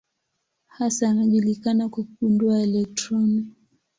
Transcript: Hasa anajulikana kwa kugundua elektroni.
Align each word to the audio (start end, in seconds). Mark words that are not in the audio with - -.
Hasa 0.67 1.09
anajulikana 1.09 1.89
kwa 1.89 2.03
kugundua 2.03 2.61
elektroni. 2.61 3.45